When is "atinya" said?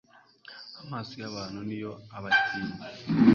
2.35-2.75